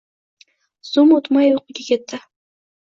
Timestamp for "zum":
0.93-1.13